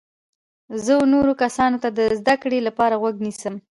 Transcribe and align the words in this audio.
زه 0.83 0.93
و 1.01 1.03
نورو 1.13 1.33
کسانو 1.43 1.81
ته 1.83 1.89
د 1.97 1.99
زده 2.19 2.35
کړي 2.43 2.59
لپاره 2.67 2.99
غوږ 3.01 3.15
نیسم. 3.25 3.55